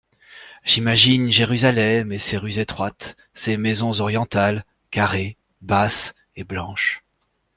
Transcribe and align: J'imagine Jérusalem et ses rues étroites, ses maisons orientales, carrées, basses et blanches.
J'imagine 0.63 1.29
Jérusalem 1.31 2.11
et 2.11 2.17
ses 2.17 2.37
rues 2.39 2.57
étroites, 2.57 3.15
ses 3.35 3.55
maisons 3.55 3.99
orientales, 4.01 4.65
carrées, 4.89 5.37
basses 5.61 6.15
et 6.35 6.43
blanches. 6.43 7.03